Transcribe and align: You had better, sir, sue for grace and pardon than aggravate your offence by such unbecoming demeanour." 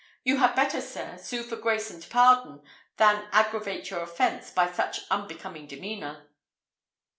You 0.23 0.37
had 0.37 0.55
better, 0.55 0.81
sir, 0.81 1.15
sue 1.19 1.43
for 1.43 1.57
grace 1.57 1.91
and 1.91 2.03
pardon 2.09 2.63
than 2.97 3.27
aggravate 3.31 3.91
your 3.91 3.99
offence 4.01 4.49
by 4.49 4.71
such 4.71 5.01
unbecoming 5.11 5.67
demeanour." 5.67 6.25